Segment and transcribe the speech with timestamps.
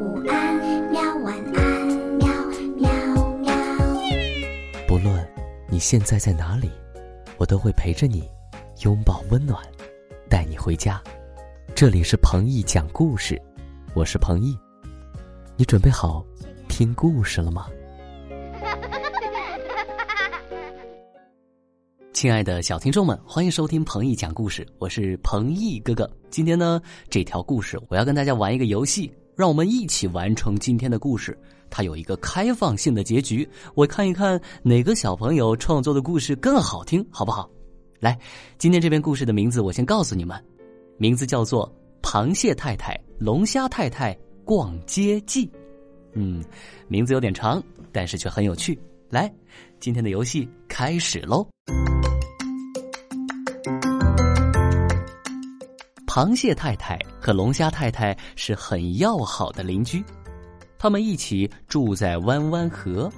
[0.00, 0.56] 午安，
[0.90, 1.86] 喵晚安，
[2.16, 2.26] 喵
[2.78, 2.90] 喵
[3.36, 3.52] 喵。
[4.88, 5.28] 不论
[5.68, 6.70] 你现在在哪里，
[7.36, 8.26] 我都会陪着你，
[8.82, 9.62] 拥抱温暖，
[10.26, 11.02] 带你回家。
[11.74, 13.38] 这里是彭毅讲故事，
[13.92, 14.56] 我是彭毅。
[15.54, 16.24] 你准备好
[16.66, 17.66] 听故事了吗？
[22.14, 26.10] 亲爱的小听众们，欢迎收听彭毅讲故事，我是彭毅哥哥。
[26.30, 26.80] 今天呢，
[27.10, 31.34] 这条故事我要跟大家玩一个游戏，让我们一起完成今天的故事。
[31.70, 37.48] 它有一个开放性的结局，我看一看哪个小朋友创作的故事更好听，好不好？
[38.00, 38.18] 来，
[38.58, 40.38] 今天这篇故事的名字我先告诉你们，
[40.98, 41.66] 名字叫做
[42.06, 44.12] 《螃蟹太太、龙虾太太
[44.44, 45.46] 逛街记》。
[46.12, 46.44] 嗯，
[46.86, 48.78] 名字有点长，但是却很有趣。
[49.08, 49.32] 来，
[49.80, 51.48] 今天的游戏开始喽。
[56.12, 60.04] 螃蟹太太和龙虾太太是很要好的邻居，
[60.76, 63.08] 他们一起住在弯弯河，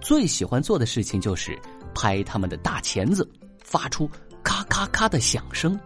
[0.00, 1.60] 最喜欢做的事情就是
[1.94, 3.30] 拍他们的大钳子，
[3.62, 4.10] 发出
[4.42, 5.78] 咔咔咔的响声。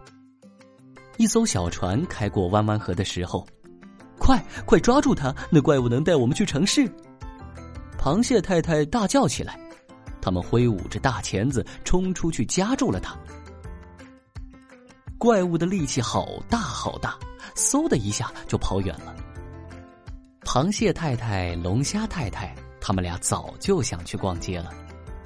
[1.17, 3.45] 一艘小船开过弯弯河的时候，
[4.17, 5.35] 快快抓住它！
[5.49, 6.89] 那怪物能带我们去城市。
[7.99, 9.59] 螃蟹太太大叫起来，
[10.21, 13.19] 他们挥舞着大钳子冲出去夹住了它。
[15.23, 17.17] 怪物的力气好大好大，
[17.55, 19.15] 嗖的一下就跑远了。
[20.41, 24.69] 螃蟹太太、龙虾太太，他们俩早就想去逛街了。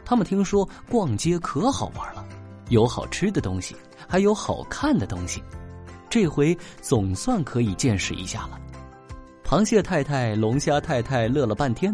[0.05, 2.23] 他们听说逛街可好玩了，
[2.69, 3.75] 有好吃的东西，
[4.07, 5.41] 还有好看的东西，
[6.07, 8.61] 这回总算可以见识一下了。
[9.43, 11.91] 螃蟹太太、龙虾太太乐了半天，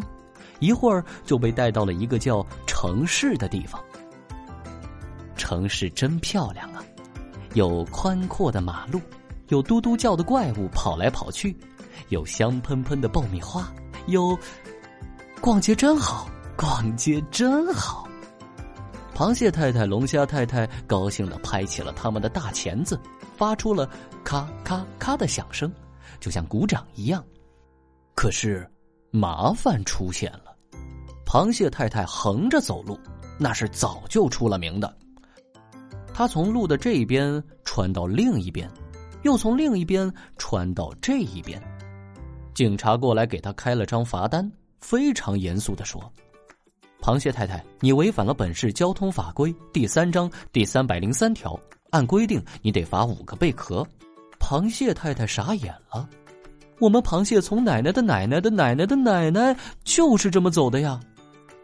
[0.60, 3.82] 一会儿就被带到了一个叫城市的地方。
[5.38, 6.84] 城市真漂亮啊！
[7.54, 9.00] 有宽阔的马路，
[9.50, 11.56] 有嘟嘟叫的怪物跑来跑去，
[12.10, 13.72] 有香喷喷的爆米花，
[14.08, 14.38] 有
[15.40, 18.08] 逛街真好，逛街真好。
[19.14, 23.00] 螃蟹太太、龙虾太太高兴的拍起了他们的大钳子，
[23.38, 23.88] 发出了
[24.24, 25.72] 咔咔咔的响声，
[26.20, 27.24] 就像鼓掌一样。
[28.16, 28.68] 可是
[29.12, 30.56] 麻烦出现了，
[31.24, 33.00] 螃蟹太太横着走路，
[33.38, 34.92] 那是早就出了名的。
[36.14, 38.70] 他从路的这一边穿到另一边，
[39.24, 41.62] 又从另一边穿到这一边。
[42.54, 46.00] 警察过来给他开了张罚单，非常严肃的说
[47.02, 51.60] ：“螃蟹太太，你违反了本市交通法规第三章第三百零三条，
[51.90, 53.86] 按规定你得罚五个贝壳。”
[54.40, 56.08] 螃蟹太太傻眼了
[56.80, 61.00] ：“我们螃蟹从奶奶的奶奶的奶奶的奶奶就是这么走的呀。”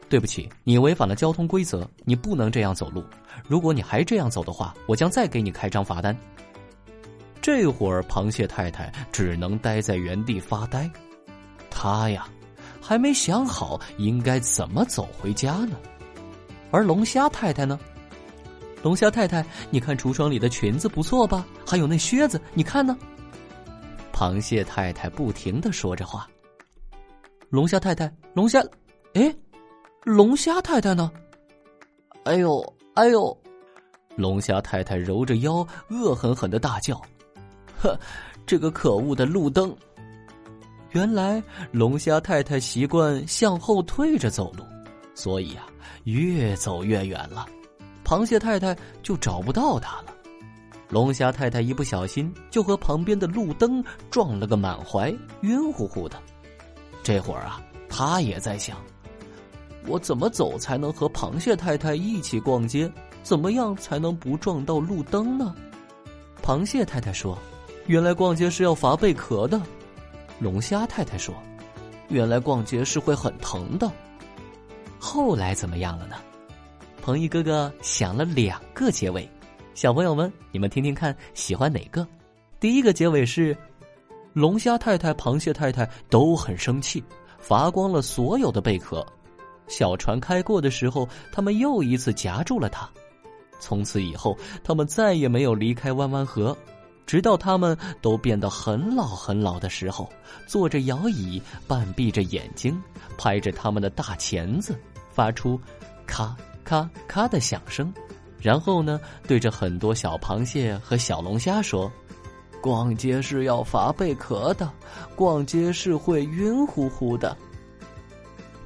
[0.09, 3.03] 对不起，你违反了交通规则，你不能这样走路。
[3.47, 6.18] 如果你还这样走的话，我将再给你开张罚单。
[7.42, 10.90] 这会儿，螃蟹太太只能待在原地发呆。
[11.70, 12.28] 他呀，
[12.81, 15.78] 还没想好应该怎么走回家呢。
[16.72, 17.80] 而龙虾太太呢？
[18.81, 21.46] 龙虾太太，你看橱窗里的裙子不错吧？
[21.66, 22.97] 还有那靴子，你看呢？
[24.12, 26.28] 螃蟹太太不停的说着话。
[27.50, 28.59] 龙虾太太，龙虾，
[29.14, 29.34] 哎。
[30.03, 31.11] 龙虾太太呢？
[32.23, 33.37] 哎呦，哎呦！
[34.15, 37.01] 龙虾太太揉着腰，恶狠狠的大叫
[37.81, 37.93] ：“哼，
[38.45, 39.75] 这个可恶的路灯！”
[40.91, 44.63] 原来龙虾太太习惯向后退着走路，
[45.13, 45.67] 所以啊，
[46.05, 47.45] 越走越远了，
[48.03, 50.16] 螃蟹太太就找不到它了。
[50.87, 56.17] 龙虾太太一不小心就和旁边的路灯撞了个满怀，晕乎乎的。
[57.03, 58.77] 这会儿啊，他也在想。
[59.88, 62.91] 我怎么走才能和螃蟹太太一起逛街？
[63.23, 65.53] 怎么样才能不撞到路灯呢？
[66.41, 67.38] 螃蟹太太说
[67.85, 69.62] ：“原来逛街是要罚贝壳的。”
[70.40, 71.35] 龙虾太太说
[72.07, 73.91] ：“原来逛街是会很疼的。”
[74.97, 76.16] 后来怎么样了呢？
[77.01, 79.28] 彭毅哥哥想了两个结尾，
[79.73, 82.07] 小朋友们，你们听听看，喜欢哪个？
[82.59, 83.56] 第一个结尾是：
[84.34, 87.03] 龙虾太太、螃蟹太太都很生气，
[87.37, 89.05] 罚光了所有的贝壳。
[89.69, 92.89] 小船开过的时候，他们又一次夹住了它。
[93.61, 96.57] 从此以后，他们再也没有离开弯弯河，
[97.05, 100.09] 直到他们都变得很老很老的时候，
[100.47, 102.81] 坐着摇椅，半闭着眼睛，
[103.17, 104.79] 拍着他们的大钳子，
[105.09, 105.59] 发出
[106.05, 107.93] 咔咔咔的响声。
[108.41, 111.91] 然后呢，对着很多小螃蟹和小龙虾说
[112.63, 114.71] ：“逛街是要罚贝壳的，
[115.17, 117.35] 逛街是会晕乎乎的。”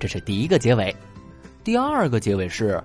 [0.03, 0.94] 这是第一个结尾，
[1.63, 2.83] 第二个结尾是，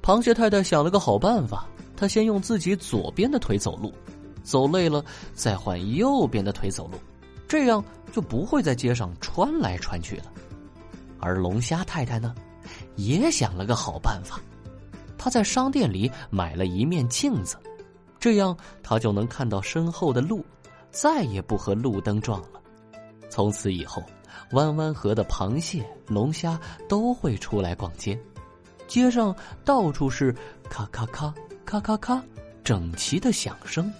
[0.00, 3.92] 螃蟹太太想了个好办法，她先用自己左边的腿走路，
[4.44, 5.04] 走累了
[5.34, 6.98] 再换右边的腿走路，
[7.48, 10.26] 这样就不会在街上穿来穿去了。
[11.18, 12.32] 而龙虾太太呢，
[12.94, 14.40] 也想了个好办法，
[15.18, 17.56] 她在商店里买了一面镜子，
[18.20, 20.46] 这样她就能看到身后的路，
[20.92, 22.60] 再也不和路灯撞了。
[23.28, 24.00] 从此以后，
[24.52, 26.58] 弯弯河的螃蟹、龙虾
[26.88, 28.18] 都会出来逛街，
[28.86, 30.34] 街上到处是
[30.68, 31.32] 咔咔咔、
[31.64, 32.22] 咔咔咔，
[32.64, 33.92] 整齐的响声。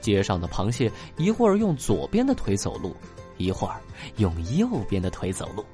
[0.00, 2.96] 街上的螃蟹一会儿用左边的腿走路，
[3.36, 3.80] 一会儿
[4.16, 5.64] 用右边的腿走路。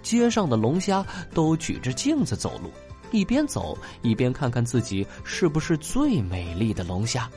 [0.00, 2.70] 街上的龙虾都举着镜子走路，
[3.10, 7.28] 一边走一边看看自己是不是最美丽的龙虾。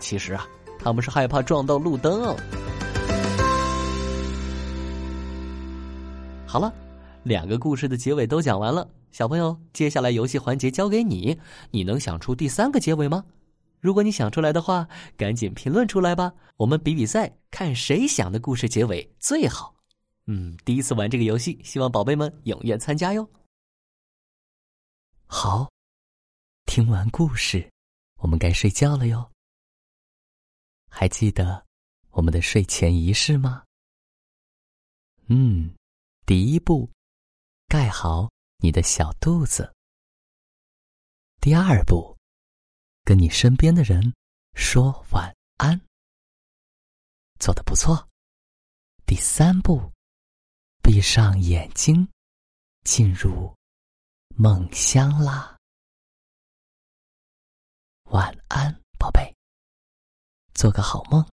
[0.00, 0.46] 其实啊，
[0.78, 2.36] 他们是害怕撞到路灯。
[6.50, 6.74] 好了，
[7.22, 11.38] 两个故事的结尾都讲完了，小朋友，接下来游戏环节交给你，
[11.70, 13.24] 你能想出第三个结尾吗？
[13.78, 19.72] 如果你想出来的话，赶紧评论出来吧，我们比比赛，看谁想的故事结尾最好。
[20.26, 23.30] 嗯，第一次玩这个游戏，希望宝贝们踊跃参加哟。
[25.26, 25.70] 好，
[26.66, 27.70] 听完故事，
[28.16, 29.30] 我们该睡觉了哟。
[30.88, 31.64] 还记得
[32.10, 33.62] 我们的睡前仪式吗？
[35.28, 35.70] 嗯。
[36.26, 36.90] 第一步，
[37.66, 39.74] 盖好你的小肚子。
[41.40, 42.16] 第二步，
[43.04, 44.14] 跟你身边的人
[44.54, 45.80] 说晚安。
[47.38, 48.08] 做的不错。
[49.06, 49.90] 第三步，
[50.82, 52.08] 闭上眼睛，
[52.84, 53.52] 进入
[54.36, 55.58] 梦乡啦。
[58.04, 59.34] 晚安，宝贝，
[60.54, 61.26] 做个好梦。